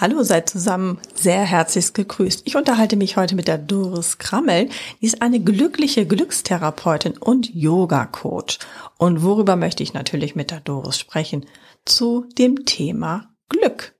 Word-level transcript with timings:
Hallo, 0.00 0.22
seid 0.22 0.48
zusammen 0.48 1.00
sehr 1.14 1.40
herzlichst 1.40 1.92
gegrüßt. 1.92 2.46
Ich 2.46 2.54
unterhalte 2.54 2.94
mich 2.94 3.16
heute 3.16 3.34
mit 3.34 3.48
der 3.48 3.58
Doris 3.58 4.18
Krammel. 4.18 4.68
Die 5.00 5.06
ist 5.06 5.22
eine 5.22 5.40
glückliche 5.40 6.06
Glückstherapeutin 6.06 7.18
und 7.18 7.52
Yoga-Coach. 7.52 8.60
Und 8.96 9.24
worüber 9.24 9.56
möchte 9.56 9.82
ich 9.82 9.94
natürlich 9.94 10.36
mit 10.36 10.52
der 10.52 10.60
Doris 10.60 11.00
sprechen? 11.00 11.46
Zu 11.84 12.28
dem 12.38 12.64
Thema 12.64 13.34
Glück. 13.48 13.96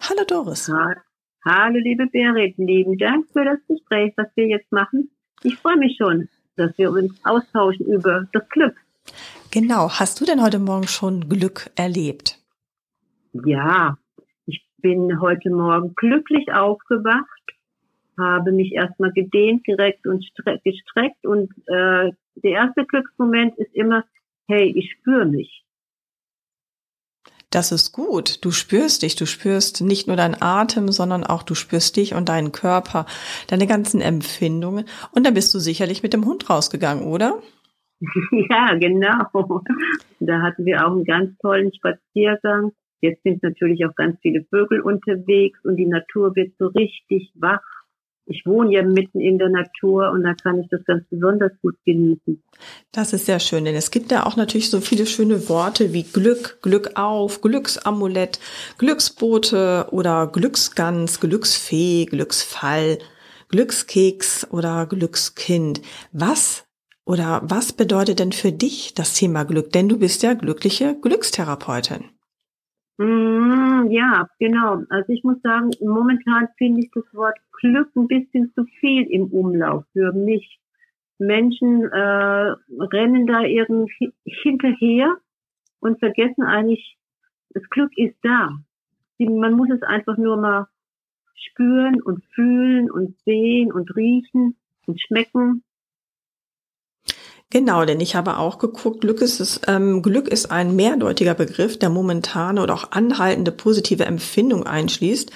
Hallo 0.00 0.24
Doris. 0.26 0.72
Hallo 1.44 1.78
liebe 1.78 2.08
Berit, 2.08 2.58
lieben 2.58 2.98
Dank 2.98 3.28
für 3.32 3.44
das 3.44 3.58
Gespräch, 3.68 4.14
was 4.16 4.26
wir 4.34 4.48
jetzt 4.48 4.72
machen. 4.72 5.08
Ich 5.44 5.56
freue 5.58 5.76
mich 5.76 5.98
schon, 5.98 6.28
dass 6.56 6.76
wir 6.78 6.90
uns 6.90 7.12
austauschen 7.22 7.86
über 7.86 8.26
das 8.32 8.42
Glück. 8.48 8.74
Genau. 9.52 9.88
Hast 9.88 10.20
du 10.20 10.24
denn 10.24 10.42
heute 10.42 10.58
Morgen 10.58 10.88
schon 10.88 11.28
Glück 11.28 11.70
erlebt? 11.76 12.40
Ja, 13.44 13.96
bin 14.78 15.20
heute 15.20 15.50
Morgen 15.50 15.94
glücklich 15.94 16.52
aufgewacht, 16.52 17.24
habe 18.18 18.52
mich 18.52 18.72
erstmal 18.72 19.12
gedehnt, 19.12 19.66
direkt 19.66 20.06
und 20.06 20.24
gestreckt 20.64 21.26
und 21.26 21.50
äh, 21.66 22.10
der 22.36 22.50
erste 22.50 22.84
Glücksmoment 22.84 23.56
ist 23.58 23.74
immer, 23.74 24.04
hey, 24.48 24.72
ich 24.74 24.92
spüre 24.92 25.26
mich. 25.26 25.64
Das 27.50 27.72
ist 27.72 27.92
gut. 27.92 28.44
Du 28.44 28.50
spürst 28.50 29.02
dich. 29.02 29.16
Du 29.16 29.24
spürst 29.24 29.80
nicht 29.80 30.06
nur 30.06 30.16
deinen 30.16 30.36
Atem, 30.40 30.92
sondern 30.92 31.24
auch 31.24 31.42
du 31.42 31.54
spürst 31.54 31.96
dich 31.96 32.14
und 32.14 32.28
deinen 32.28 32.52
Körper, 32.52 33.06
deine 33.46 33.66
ganzen 33.66 34.02
Empfindungen. 34.02 34.84
Und 35.12 35.24
dann 35.26 35.32
bist 35.32 35.54
du 35.54 35.58
sicherlich 35.58 36.02
mit 36.02 36.12
dem 36.12 36.26
Hund 36.26 36.50
rausgegangen, 36.50 37.04
oder? 37.04 37.38
Ja, 38.50 38.74
genau. 38.74 39.62
Da 40.20 40.42
hatten 40.42 40.64
wir 40.64 40.86
auch 40.86 40.92
einen 40.92 41.04
ganz 41.04 41.36
tollen 41.38 41.72
Spaziergang. 41.72 42.72
Jetzt 43.00 43.22
sind 43.22 43.42
natürlich 43.42 43.84
auch 43.86 43.94
ganz 43.94 44.18
viele 44.20 44.44
Vögel 44.50 44.80
unterwegs 44.80 45.58
und 45.64 45.76
die 45.76 45.86
Natur 45.86 46.34
wird 46.34 46.52
so 46.58 46.66
richtig 46.66 47.32
wach. 47.34 47.62
Ich 48.30 48.44
wohne 48.44 48.74
ja 48.74 48.82
mitten 48.82 49.20
in 49.20 49.38
der 49.38 49.48
Natur 49.48 50.10
und 50.10 50.22
da 50.22 50.34
kann 50.34 50.60
ich 50.60 50.68
das 50.68 50.84
ganz 50.84 51.02
besonders 51.08 51.52
gut 51.62 51.76
genießen. 51.86 52.42
Das 52.92 53.14
ist 53.14 53.24
sehr 53.24 53.40
schön, 53.40 53.64
denn 53.64 53.74
es 53.74 53.90
gibt 53.90 54.12
ja 54.12 54.26
auch 54.26 54.36
natürlich 54.36 54.68
so 54.68 54.80
viele 54.80 55.06
schöne 55.06 55.48
Worte 55.48 55.94
wie 55.94 56.02
Glück, 56.02 56.58
Glück 56.60 56.90
auf, 56.96 57.40
Glücksamulett, 57.40 58.38
Glücksbote 58.76 59.86
oder 59.92 60.26
Glücksgans, 60.26 61.20
Glücksfee, 61.20 62.04
Glücksfall, 62.04 62.98
Glückskeks 63.48 64.50
oder 64.50 64.84
Glückskind. 64.84 65.80
Was 66.12 66.66
oder 67.06 67.40
was 67.42 67.72
bedeutet 67.72 68.18
denn 68.18 68.32
für 68.32 68.52
dich 68.52 68.92
das 68.92 69.14
Thema 69.14 69.44
Glück? 69.44 69.72
Denn 69.72 69.88
du 69.88 69.98
bist 69.98 70.22
ja 70.22 70.34
glückliche 70.34 70.94
Glückstherapeutin. 71.00 72.04
Mm, 72.98 73.90
ja, 73.90 74.28
genau. 74.40 74.82
Also 74.90 75.12
ich 75.12 75.22
muss 75.22 75.40
sagen, 75.42 75.70
momentan 75.80 76.48
finde 76.58 76.80
ich 76.80 76.90
das 76.92 77.04
Wort 77.14 77.38
Glück 77.60 77.94
ein 77.96 78.08
bisschen 78.08 78.52
zu 78.54 78.64
viel 78.80 79.04
im 79.04 79.26
Umlauf 79.28 79.84
für 79.92 80.12
mich. 80.12 80.58
Menschen 81.18 81.84
äh, 81.84 82.54
rennen 82.92 83.26
da 83.26 83.42
irgendwie 83.42 84.12
hinterher 84.24 85.16
und 85.80 85.98
vergessen 86.00 86.42
eigentlich, 86.42 86.96
das 87.50 87.62
Glück 87.70 87.90
ist 87.96 88.16
da. 88.22 88.50
Man 89.18 89.54
muss 89.54 89.70
es 89.70 89.82
einfach 89.82 90.16
nur 90.16 90.36
mal 90.36 90.66
spüren 91.34 92.02
und 92.02 92.24
fühlen 92.34 92.90
und 92.90 93.16
sehen 93.24 93.72
und 93.72 93.94
riechen 93.96 94.56
und 94.86 95.00
schmecken 95.00 95.62
Genau, 97.50 97.86
denn 97.86 97.98
ich 98.00 98.14
habe 98.14 98.36
auch 98.36 98.58
geguckt, 98.58 99.00
Glück 99.00 99.22
ist, 99.22 99.40
es, 99.40 99.58
ähm, 99.66 100.02
Glück 100.02 100.28
ist 100.28 100.50
ein 100.50 100.76
mehrdeutiger 100.76 101.32
Begriff, 101.32 101.78
der 101.78 101.88
momentane 101.88 102.62
oder 102.62 102.74
auch 102.74 102.90
anhaltende 102.90 103.52
positive 103.52 104.04
Empfindung 104.04 104.66
einschließt, 104.66 105.30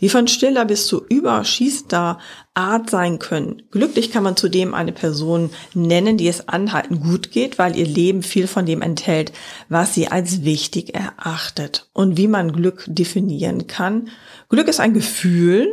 die 0.00 0.08
von 0.08 0.28
stiller 0.28 0.64
bis 0.64 0.86
zu 0.86 1.04
überschießender 1.04 2.20
Art 2.54 2.88
sein 2.88 3.18
können. 3.18 3.62
Glücklich 3.72 4.12
kann 4.12 4.22
man 4.22 4.36
zudem 4.36 4.74
eine 4.74 4.92
Person 4.92 5.50
nennen, 5.74 6.16
die 6.16 6.28
es 6.28 6.46
anhaltend 6.46 7.02
gut 7.02 7.32
geht, 7.32 7.58
weil 7.58 7.76
ihr 7.76 7.86
Leben 7.86 8.22
viel 8.22 8.46
von 8.46 8.64
dem 8.64 8.80
enthält, 8.80 9.32
was 9.68 9.92
sie 9.92 10.06
als 10.06 10.44
wichtig 10.44 10.94
erachtet. 10.94 11.90
Und 11.92 12.16
wie 12.16 12.28
man 12.28 12.52
Glück 12.52 12.84
definieren 12.86 13.66
kann. 13.66 14.10
Glück 14.48 14.68
ist 14.68 14.78
ein 14.78 14.94
Gefühl. 14.94 15.66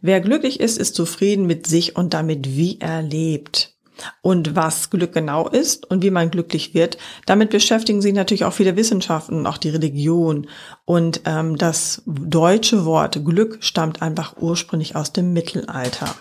Wer 0.00 0.20
glücklich 0.20 0.58
ist, 0.58 0.76
ist 0.76 0.96
zufrieden 0.96 1.46
mit 1.46 1.68
sich 1.68 1.94
und 1.94 2.14
damit, 2.14 2.56
wie 2.56 2.78
er 2.80 3.00
lebt. 3.00 3.75
Und 4.22 4.54
was 4.54 4.90
Glück 4.90 5.12
genau 5.12 5.48
ist 5.48 5.90
und 5.90 6.02
wie 6.02 6.10
man 6.10 6.30
glücklich 6.30 6.74
wird, 6.74 6.98
damit 7.24 7.50
beschäftigen 7.50 8.02
sich 8.02 8.12
natürlich 8.12 8.44
auch 8.44 8.52
viele 8.52 8.76
Wissenschaften 8.76 9.36
und 9.38 9.46
auch 9.46 9.58
die 9.58 9.70
Religion. 9.70 10.48
Und 10.84 11.22
ähm, 11.24 11.56
das 11.56 12.02
deutsche 12.06 12.84
Wort 12.84 13.24
Glück 13.24 13.58
stammt 13.60 14.02
einfach 14.02 14.36
ursprünglich 14.38 14.96
aus 14.96 15.12
dem 15.12 15.32
Mittelalter. 15.32 16.14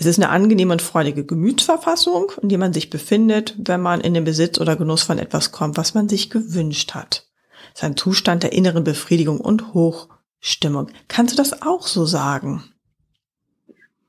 Es 0.00 0.06
ist 0.06 0.18
eine 0.18 0.28
angenehme 0.28 0.72
und 0.72 0.82
freudige 0.82 1.24
Gemütsverfassung, 1.24 2.32
in 2.40 2.48
der 2.48 2.58
man 2.58 2.72
sich 2.72 2.88
befindet, 2.88 3.56
wenn 3.58 3.80
man 3.80 4.00
in 4.00 4.14
den 4.14 4.24
Besitz 4.24 4.60
oder 4.60 4.76
Genuss 4.76 5.02
von 5.02 5.18
etwas 5.18 5.50
kommt, 5.50 5.76
was 5.76 5.94
man 5.94 6.08
sich 6.08 6.30
gewünscht 6.30 6.94
hat. 6.94 7.26
Es 7.74 7.80
ist 7.80 7.84
ein 7.84 7.96
Zustand 7.96 8.44
der 8.44 8.52
inneren 8.52 8.84
Befriedigung 8.84 9.40
und 9.40 9.74
Hochstimmung. 9.74 10.88
Kannst 11.08 11.32
du 11.32 11.36
das 11.36 11.62
auch 11.62 11.86
so 11.86 12.06
sagen? 12.06 12.62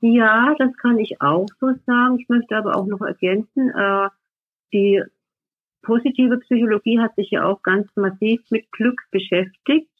Ja, 0.00 0.54
das 0.58 0.74
kann 0.78 0.98
ich 0.98 1.20
auch 1.20 1.46
so 1.60 1.74
sagen. 1.86 2.18
Ich 2.18 2.28
möchte 2.28 2.56
aber 2.56 2.76
auch 2.76 2.86
noch 2.86 3.02
ergänzen, 3.02 3.70
äh, 3.70 4.08
die 4.72 5.02
positive 5.82 6.38
Psychologie 6.38 7.00
hat 7.00 7.14
sich 7.16 7.30
ja 7.30 7.44
auch 7.44 7.62
ganz 7.62 7.88
massiv 7.96 8.40
mit 8.50 8.70
Glück 8.72 9.00
beschäftigt 9.10 9.90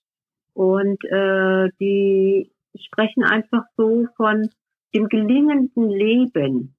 und 0.55 1.05
äh, 1.05 1.71
die 1.81 2.50
sprechen 2.78 3.25
einfach 3.25 3.65
so 3.77 4.06
von 4.16 4.49
dem 4.94 5.09
gelingenden 5.09 5.91
Leben. 5.91 6.75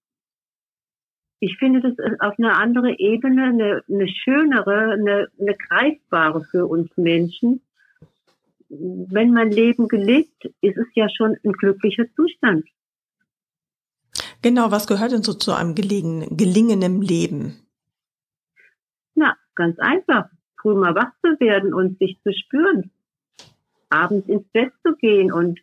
Ich 1.39 1.57
finde 1.57 1.81
das 1.81 1.97
auf 2.19 2.37
eine 2.37 2.55
andere 2.57 2.97
Ebene, 2.99 3.45
eine, 3.45 3.83
eine 3.89 4.07
schönere, 4.07 4.91
eine, 4.91 5.27
eine 5.39 5.55
greifbare 5.55 6.43
für 6.43 6.67
uns 6.67 6.95
Menschen. 6.97 7.61
Wenn 8.69 9.33
mein 9.33 9.51
Leben 9.51 9.87
gelingt, 9.87 10.45
ist 10.61 10.77
es 10.77 10.87
ja 10.93 11.09
schon 11.09 11.35
ein 11.43 11.53
glücklicher 11.53 12.05
Zustand. 12.15 12.65
Genau, 14.41 14.71
was 14.71 14.87
gehört 14.87 15.11
denn 15.11 15.23
so 15.23 15.33
zu 15.33 15.53
einem 15.53 15.75
gelingen, 15.75 16.35
gelingenden 16.35 17.01
Leben? 17.01 17.59
Na, 19.13 19.35
ganz 19.55 19.77
einfach. 19.79 20.29
Früh 20.59 20.75
mal 20.75 20.95
wach 20.95 21.11
zu 21.21 21.39
werden 21.39 21.73
und 21.73 21.99
sich 21.99 22.17
zu 22.23 22.33
spüren. 22.33 22.91
Abends 23.89 24.27
ins 24.27 24.47
Bett 24.49 24.71
zu 24.83 24.95
gehen 24.95 25.31
und 25.31 25.59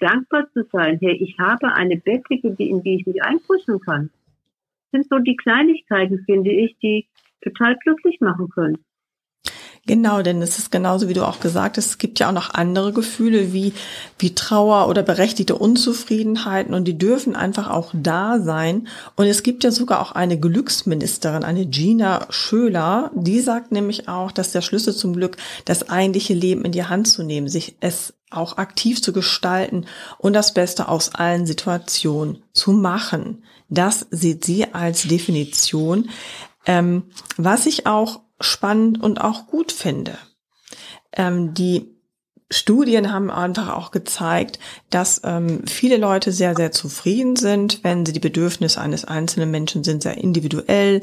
dankbar 0.00 0.50
zu 0.52 0.64
sein. 0.72 0.98
Hey, 1.00 1.16
ich 1.16 1.38
habe 1.38 1.72
eine 1.72 1.96
Bettdecke, 1.96 2.54
in 2.58 2.82
die 2.82 2.96
ich 2.96 3.06
mich 3.06 3.22
einkuscheln 3.22 3.80
kann. 3.80 4.10
Das 4.90 5.02
sind 5.02 5.08
so 5.08 5.18
die 5.18 5.36
Kleinigkeiten, 5.36 6.24
finde 6.24 6.50
ich, 6.50 6.76
die 6.78 7.08
total 7.42 7.76
glücklich 7.76 8.20
machen 8.20 8.48
können. 8.50 8.78
Genau, 9.84 10.22
denn 10.22 10.40
es 10.42 10.60
ist 10.60 10.70
genauso 10.70 11.08
wie 11.08 11.12
du 11.12 11.26
auch 11.26 11.40
gesagt 11.40 11.76
hast, 11.76 11.86
es 11.86 11.98
gibt 11.98 12.20
ja 12.20 12.28
auch 12.28 12.32
noch 12.32 12.54
andere 12.54 12.92
Gefühle 12.92 13.52
wie, 13.52 13.72
wie 14.16 14.32
Trauer 14.32 14.88
oder 14.88 15.02
berechtigte 15.02 15.56
Unzufriedenheiten 15.56 16.72
und 16.72 16.84
die 16.84 16.96
dürfen 16.96 17.34
einfach 17.34 17.68
auch 17.68 17.90
da 17.92 18.38
sein. 18.38 18.86
Und 19.16 19.26
es 19.26 19.42
gibt 19.42 19.64
ja 19.64 19.72
sogar 19.72 20.00
auch 20.00 20.12
eine 20.12 20.38
Glücksministerin, 20.38 21.42
eine 21.42 21.66
Gina 21.66 22.28
Schöler, 22.30 23.10
die 23.16 23.40
sagt 23.40 23.72
nämlich 23.72 24.08
auch, 24.08 24.30
dass 24.30 24.52
der 24.52 24.60
Schlüssel 24.60 24.94
zum 24.94 25.14
Glück 25.14 25.36
das 25.64 25.88
eigentliche 25.88 26.34
Leben 26.34 26.64
in 26.64 26.70
die 26.70 26.84
Hand 26.84 27.08
zu 27.08 27.24
nehmen, 27.24 27.48
sich 27.48 27.74
es 27.80 28.14
auch 28.30 28.58
aktiv 28.58 29.02
zu 29.02 29.12
gestalten 29.12 29.86
und 30.18 30.32
das 30.32 30.54
Beste 30.54 30.86
aus 30.86 31.12
allen 31.16 31.44
Situationen 31.44 32.44
zu 32.52 32.70
machen. 32.70 33.42
Das 33.68 34.06
sieht 34.12 34.44
sie 34.44 34.72
als 34.72 35.02
Definition. 35.02 36.08
Ähm, 36.66 37.02
was 37.36 37.66
ich 37.66 37.88
auch 37.88 38.20
spannend 38.42 39.02
und 39.02 39.20
auch 39.20 39.46
gut 39.46 39.72
finde. 39.72 40.16
Ähm, 41.12 41.54
die 41.54 41.92
Studien 42.52 43.10
haben 43.10 43.30
einfach 43.30 43.74
auch 43.74 43.90
gezeigt, 43.90 44.58
dass 44.90 45.22
ähm, 45.24 45.62
viele 45.66 45.96
Leute 45.96 46.32
sehr, 46.32 46.54
sehr 46.54 46.70
zufrieden 46.70 47.34
sind, 47.36 47.82
wenn 47.82 48.04
sie 48.04 48.12
die 48.12 48.20
Bedürfnisse 48.20 48.80
eines 48.80 49.06
einzelnen 49.06 49.50
Menschen 49.50 49.84
sind, 49.84 50.02
sehr 50.02 50.18
individuell. 50.18 51.00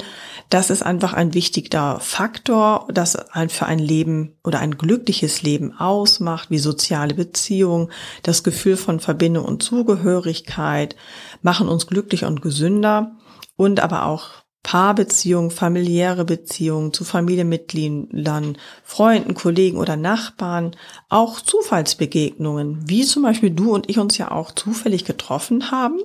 Das 0.50 0.70
ist 0.70 0.84
einfach 0.84 1.14
ein 1.14 1.34
wichtiger 1.34 2.00
Faktor, 2.00 2.88
das 2.94 3.18
für 3.48 3.66
ein 3.66 3.80
Leben 3.80 4.38
oder 4.44 4.60
ein 4.60 4.78
glückliches 4.78 5.42
Leben 5.42 5.74
ausmacht, 5.76 6.52
wie 6.52 6.60
soziale 6.60 7.16
Beziehungen, 7.16 7.92
das 8.22 8.44
Gefühl 8.44 8.78
von 8.78 9.00
Verbindung 9.00 9.46
und 9.46 9.64
Zugehörigkeit, 9.64 10.96
machen 11.42 11.68
uns 11.68 11.88
glücklich 11.88 12.26
und 12.26 12.42
gesünder 12.44 13.16
und 13.56 13.80
aber 13.80 14.06
auch 14.06 14.30
Paarbeziehungen, 14.64 15.52
familiäre 15.52 16.26
Beziehungen 16.26 16.94
zu 16.94 17.04
Familienmitgliedern, 17.04 18.58
Freunden, 18.84 19.34
Kollegen 19.34 19.78
oder 19.78 19.96
Nachbarn, 19.96 20.76
auch 21.08 21.40
Zufallsbegegnungen, 21.40 22.88
wie 22.88 23.06
zum 23.06 23.24
Beispiel 23.24 23.52
du 23.52 23.74
und 23.74 23.90
ich 23.90 24.00
uns 24.00 24.18
ja 24.18 24.32
auch 24.32 24.52
zufällig 24.52 25.06
getroffen 25.06 25.72
haben, 25.72 26.00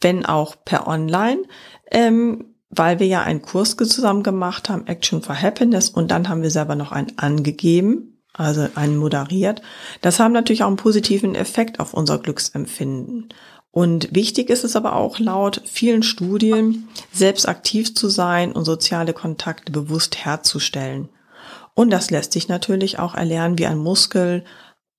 wenn 0.00 0.24
auch 0.24 0.56
per 0.64 0.88
Online, 0.88 1.42
ähm, 1.90 2.54
weil 2.70 3.00
wir 3.00 3.06
ja 3.06 3.22
einen 3.22 3.42
Kurs 3.42 3.76
zusammen 3.76 4.22
gemacht 4.22 4.68
haben, 4.68 4.86
Action 4.86 5.22
for 5.22 5.34
Happiness, 5.40 5.90
und 5.90 6.10
dann 6.10 6.28
haben 6.28 6.42
wir 6.42 6.50
selber 6.50 6.76
noch 6.76 6.92
einen 6.92 7.18
angegeben, 7.18 8.19
also 8.32 8.68
einen 8.74 8.96
moderiert. 8.96 9.62
Das 10.00 10.20
haben 10.20 10.32
natürlich 10.32 10.62
auch 10.62 10.68
einen 10.68 10.76
positiven 10.76 11.34
Effekt 11.34 11.80
auf 11.80 11.94
unser 11.94 12.18
Glücksempfinden. 12.18 13.32
Und 13.72 14.14
wichtig 14.14 14.50
ist 14.50 14.64
es 14.64 14.74
aber 14.74 14.96
auch 14.96 15.18
laut 15.18 15.62
vielen 15.64 16.02
Studien, 16.02 16.88
selbst 17.12 17.48
aktiv 17.48 17.94
zu 17.94 18.08
sein 18.08 18.52
und 18.52 18.64
soziale 18.64 19.12
Kontakte 19.12 19.70
bewusst 19.70 20.24
herzustellen. 20.24 21.08
Und 21.74 21.90
das 21.90 22.10
lässt 22.10 22.32
sich 22.32 22.48
natürlich 22.48 22.98
auch 22.98 23.14
erlernen 23.14 23.58
wie 23.58 23.66
ein 23.66 23.78
Muskel 23.78 24.44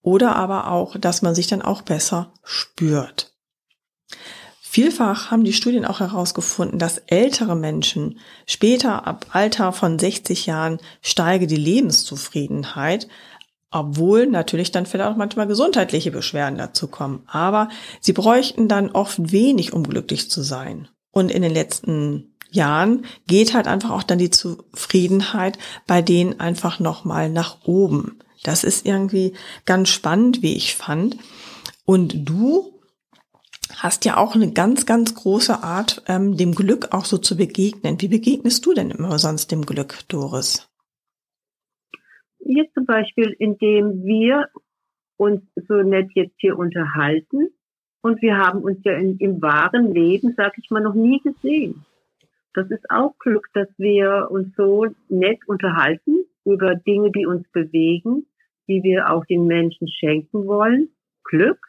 oder 0.01 0.35
aber 0.35 0.71
auch, 0.71 0.97
dass 0.97 1.21
man 1.21 1.35
sich 1.35 1.47
dann 1.47 1.61
auch 1.61 1.81
besser 1.81 2.33
spürt. 2.43 3.33
Vielfach 4.73 5.31
haben 5.31 5.43
die 5.43 5.51
Studien 5.51 5.83
auch 5.83 5.99
herausgefunden, 5.99 6.79
dass 6.79 6.99
ältere 6.99 7.57
Menschen 7.57 8.19
später 8.45 9.05
ab 9.05 9.25
Alter 9.33 9.73
von 9.73 9.99
60 9.99 10.45
Jahren 10.45 10.79
steige 11.01 11.45
die 11.45 11.57
Lebenszufriedenheit, 11.57 13.09
obwohl 13.69 14.27
natürlich 14.27 14.71
dann 14.71 14.85
vielleicht 14.85 15.09
auch 15.09 15.17
manchmal 15.17 15.47
gesundheitliche 15.47 16.11
Beschwerden 16.11 16.57
dazu 16.57 16.87
kommen. 16.87 17.23
Aber 17.27 17.67
sie 17.99 18.13
bräuchten 18.13 18.69
dann 18.69 18.91
oft 18.91 19.33
wenig, 19.33 19.73
um 19.73 19.83
glücklich 19.83 20.31
zu 20.31 20.41
sein. 20.41 20.87
Und 21.11 21.31
in 21.31 21.41
den 21.41 21.53
letzten 21.53 22.33
Jahren 22.49 23.03
geht 23.27 23.53
halt 23.53 23.67
einfach 23.67 23.89
auch 23.89 24.03
dann 24.03 24.19
die 24.19 24.31
Zufriedenheit 24.31 25.57
bei 25.85 26.01
denen 26.01 26.39
einfach 26.39 26.79
nochmal 26.79 27.29
nach 27.29 27.57
oben. 27.65 28.19
Das 28.45 28.63
ist 28.63 28.85
irgendwie 28.85 29.33
ganz 29.65 29.89
spannend, 29.89 30.41
wie 30.41 30.55
ich 30.55 30.77
fand. 30.77 31.17
Und 31.83 32.29
du 32.29 32.80
hast 33.77 34.05
ja 34.05 34.17
auch 34.17 34.35
eine 34.35 34.51
ganz, 34.51 34.85
ganz 34.85 35.15
große 35.15 35.63
Art, 35.63 36.03
ähm, 36.07 36.37
dem 36.37 36.53
Glück 36.53 36.93
auch 36.93 37.05
so 37.05 37.17
zu 37.17 37.37
begegnen. 37.37 37.99
Wie 37.99 38.07
begegnest 38.07 38.65
du 38.65 38.73
denn 38.73 38.91
immer 38.91 39.19
sonst 39.19 39.51
dem 39.51 39.65
Glück, 39.65 39.99
Doris? 40.07 40.69
Hier 42.39 42.65
zum 42.73 42.85
Beispiel, 42.85 43.35
indem 43.37 44.03
wir 44.03 44.47
uns 45.17 45.41
so 45.67 45.75
nett 45.83 46.09
jetzt 46.15 46.35
hier 46.37 46.57
unterhalten 46.57 47.49
und 48.01 48.21
wir 48.21 48.37
haben 48.37 48.61
uns 48.63 48.79
ja 48.83 48.93
in, 48.93 49.17
im 49.17 49.41
wahren 49.41 49.93
Leben, 49.93 50.33
sag 50.35 50.57
ich 50.57 50.69
mal, 50.71 50.81
noch 50.81 50.95
nie 50.95 51.19
gesehen. 51.21 51.85
Das 52.53 52.69
ist 52.69 52.89
auch 52.89 53.17
Glück, 53.19 53.47
dass 53.53 53.69
wir 53.77 54.27
uns 54.29 54.55
so 54.57 54.87
nett 55.07 55.39
unterhalten 55.47 56.25
über 56.43 56.75
Dinge, 56.75 57.11
die 57.11 57.25
uns 57.25 57.47
bewegen, 57.51 58.25
die 58.67 58.83
wir 58.83 59.11
auch 59.11 59.25
den 59.25 59.45
Menschen 59.45 59.87
schenken 59.87 60.47
wollen. 60.47 60.89
Glück, 61.23 61.59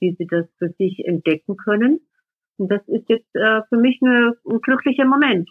wie 0.00 0.16
sie 0.18 0.26
das 0.26 0.46
für 0.58 0.72
sich 0.78 1.04
entdecken 1.06 1.56
können. 1.56 2.00
Und 2.56 2.70
das 2.70 2.82
ist 2.88 3.08
jetzt 3.08 3.34
äh, 3.34 3.62
für 3.68 3.76
mich 3.76 4.00
eine, 4.02 4.34
ein 4.48 4.60
glücklicher 4.60 5.04
Moment. 5.04 5.48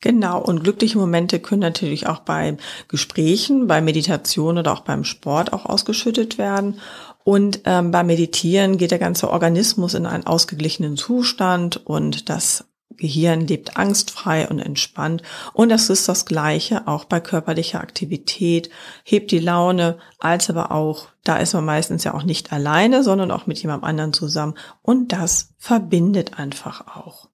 Genau, 0.00 0.40
und 0.40 0.62
glückliche 0.62 0.96
Momente 0.96 1.40
können 1.40 1.60
natürlich 1.60 2.06
auch 2.06 2.20
bei 2.20 2.56
Gesprächen, 2.86 3.66
bei 3.66 3.80
Meditation 3.80 4.56
oder 4.56 4.72
auch 4.72 4.82
beim 4.82 5.02
Sport 5.02 5.52
auch 5.52 5.66
ausgeschüttet 5.66 6.38
werden. 6.38 6.78
Und 7.24 7.62
ähm, 7.64 7.90
beim 7.90 8.06
Meditieren 8.06 8.78
geht 8.78 8.92
der 8.92 9.00
ganze 9.00 9.30
Organismus 9.30 9.94
in 9.94 10.06
einen 10.06 10.24
ausgeglichenen 10.24 10.96
Zustand 10.96 11.84
und 11.84 12.28
das 12.28 12.68
Gehirn 12.98 13.46
lebt 13.46 13.76
angstfrei 13.76 14.46
und 14.48 14.58
entspannt. 14.58 15.22
Und 15.54 15.70
das 15.70 15.88
ist 15.88 16.08
das 16.08 16.26
Gleiche 16.26 16.86
auch 16.86 17.04
bei 17.04 17.20
körperlicher 17.20 17.80
Aktivität, 17.80 18.70
hebt 19.04 19.30
die 19.30 19.38
Laune, 19.38 19.98
als 20.18 20.50
aber 20.50 20.72
auch, 20.72 21.08
da 21.24 21.38
ist 21.38 21.54
man 21.54 21.64
meistens 21.64 22.04
ja 22.04 22.14
auch 22.14 22.24
nicht 22.24 22.52
alleine, 22.52 23.02
sondern 23.02 23.30
auch 23.30 23.46
mit 23.46 23.58
jemand 23.62 23.84
anderen 23.84 24.12
zusammen. 24.12 24.54
Und 24.82 25.12
das 25.12 25.54
verbindet 25.58 26.38
einfach 26.38 26.96
auch. 26.96 27.28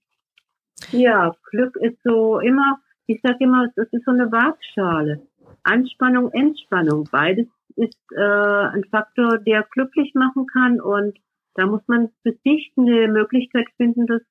Ja, 0.93 1.35
Glück 1.51 1.77
ist 1.77 1.99
so 2.05 2.39
immer, 2.39 2.79
ich 3.07 3.21
sage 3.23 3.39
immer, 3.41 3.67
es 3.75 3.93
ist 3.93 4.05
so 4.05 4.11
eine 4.11 4.31
Waagschale. 4.31 5.27
Anspannung, 5.63 6.31
Entspannung, 6.33 7.09
beides 7.11 7.47
ist 7.77 7.99
äh, 8.15 8.21
ein 8.21 8.85
Faktor, 8.91 9.39
der 9.39 9.67
glücklich 9.71 10.13
machen 10.15 10.47
kann 10.47 10.81
und 10.81 11.19
da 11.55 11.67
muss 11.67 11.83
man 11.87 12.11
für 12.23 12.33
sich 12.45 12.73
eine 12.77 13.09
Möglichkeit 13.09 13.67
finden, 13.77 14.07
das 14.07 14.23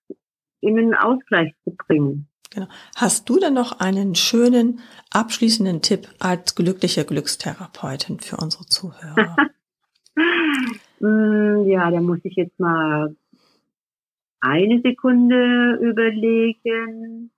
in 0.63 0.77
einen 0.77 0.95
Ausgleich 0.95 1.53
zu 1.63 1.75
bringen. 1.75 2.27
Genau. 2.53 2.67
Hast 2.95 3.29
du 3.29 3.39
denn 3.39 3.53
noch 3.53 3.79
einen 3.79 4.15
schönen 4.15 4.79
abschließenden 5.11 5.81
Tipp 5.81 6.07
als 6.19 6.55
glückliche 6.55 7.03
Glückstherapeutin 7.05 8.19
für 8.19 8.37
unsere 8.37 8.65
Zuhörer? 8.65 9.35
Mm, 10.99 11.65
ja, 11.65 11.91
da 11.91 11.99
muss 11.99 12.19
ich 12.23 12.35
jetzt 12.35 12.57
mal 12.59 13.13
eine 14.39 14.79
Sekunde 14.81 15.77
überlegen. 15.81 17.31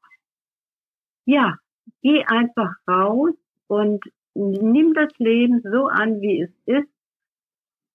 Ja, 1.26 1.58
geh 2.04 2.24
einfach 2.26 2.76
raus 2.88 3.34
und 3.68 4.04
nimm 4.36 4.94
das 4.94 5.18
Leben 5.18 5.62
so 5.64 5.88
an, 5.88 6.22
wie 6.22 6.42
es 6.42 6.52
ist. 6.66 6.90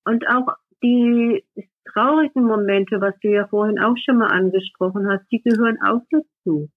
Und 0.05 0.27
auch 0.27 0.57
die 0.83 1.45
traurigen 1.93 2.45
Momente, 2.45 3.01
was 3.01 3.15
du 3.21 3.29
ja 3.29 3.47
vorhin 3.49 3.79
auch 3.79 3.97
schon 4.05 4.19
mal 4.19 4.29
angesprochen 4.29 5.09
hast, 5.09 5.25
die 5.31 5.43
gehören 5.43 5.79
auch 5.83 6.03
dazu. 6.11 6.71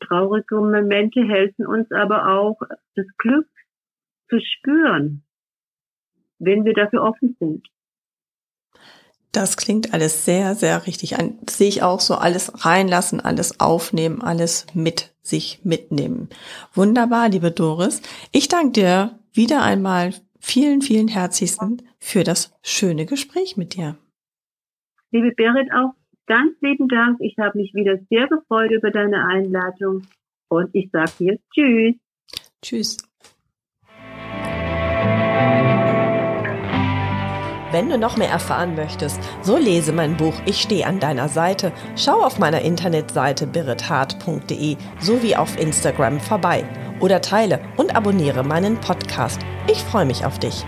Traurige 0.00 0.56
Momente 0.56 1.22
helfen 1.22 1.66
uns 1.66 1.90
aber 1.90 2.28
auch, 2.28 2.56
das 2.94 3.06
Glück 3.18 3.48
zu 4.28 4.38
spüren, 4.40 5.24
wenn 6.38 6.64
wir 6.64 6.74
dafür 6.74 7.02
offen 7.02 7.36
sind. 7.38 7.66
Das 9.32 9.56
klingt 9.56 9.92
alles 9.92 10.24
sehr, 10.24 10.54
sehr 10.54 10.86
richtig 10.86 11.18
an. 11.18 11.38
Das 11.42 11.58
sehe 11.58 11.68
ich 11.68 11.82
auch 11.82 12.00
so 12.00 12.14
alles 12.14 12.64
reinlassen, 12.64 13.20
alles 13.20 13.60
aufnehmen, 13.60 14.22
alles 14.22 14.66
mit 14.72 15.12
sich 15.20 15.60
mitnehmen. 15.64 16.30
Wunderbar, 16.72 17.28
liebe 17.28 17.50
Doris. 17.50 18.00
Ich 18.32 18.48
danke 18.48 18.72
dir 18.72 19.18
wieder 19.32 19.62
einmal 19.62 20.14
vielen, 20.40 20.82
vielen 20.82 21.08
herzlichsten 21.08 21.82
für 21.98 22.24
das 22.24 22.56
schöne 22.62 23.06
Gespräch 23.06 23.56
mit 23.56 23.74
dir. 23.74 23.96
Liebe 25.10 25.32
Berit, 25.32 25.68
auch 25.72 25.94
ganz 26.26 26.52
lieben 26.60 26.88
Dank. 26.88 27.18
Ich 27.20 27.36
habe 27.38 27.58
mich 27.58 27.72
wieder 27.74 27.98
sehr 28.10 28.28
gefreut 28.28 28.70
über 28.70 28.90
deine 28.90 29.24
Einladung 29.24 30.02
und 30.48 30.68
ich 30.74 30.90
sage 30.90 31.12
dir 31.18 31.38
Tschüss. 31.52 31.94
Tschüss. 32.62 32.96
Wenn 37.70 37.90
du 37.90 37.98
noch 37.98 38.16
mehr 38.16 38.30
erfahren 38.30 38.74
möchtest, 38.74 39.20
so 39.42 39.58
lese 39.58 39.92
mein 39.92 40.16
Buch 40.16 40.34
Ich 40.46 40.62
stehe 40.62 40.86
an 40.86 41.00
deiner 41.00 41.28
Seite, 41.28 41.72
schau 41.96 42.22
auf 42.22 42.38
meiner 42.38 42.62
Internetseite 42.62 43.46
birrethart.de 43.46 44.76
sowie 45.00 45.36
auf 45.36 45.58
Instagram 45.60 46.18
vorbei 46.18 46.64
oder 47.00 47.20
teile 47.20 47.60
und 47.76 47.94
abonniere 47.96 48.42
meinen 48.44 48.80
Podcast. 48.80 49.40
Ich 49.66 49.82
freue 49.82 50.06
mich 50.06 50.24
auf 50.24 50.38
dich. 50.38 50.64